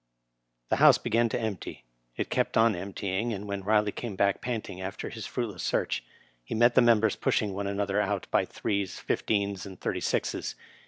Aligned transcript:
The 0.69 0.77
House 0.77 0.97
began 0.97 1.29
to 1.29 1.39
empty, 1.39 1.83
it 2.17 2.31
kept 2.31 2.57
on 2.57 2.75
emptying, 2.75 3.33
and 3.33 3.47
when 3.47 3.61
Biley 3.61 3.93
came 3.93 4.15
back 4.15 4.41
panting 4.41 4.81
after 4.81 5.09
his 5.09 5.27
fruitless 5.27 5.61
search, 5.61 6.03
he 6.43 6.55
met 6.55 6.73
the 6.73 6.81
members 6.81 7.15
pushing 7.15 7.53
one 7.53 7.67
another 7.67 8.01
out 8.01 8.25
by 8.31 8.45
threes, 8.45 8.97
fifteens, 8.99 9.63
and 9.63 9.79
thirty 9.79 10.01
sixes. 10.01 10.55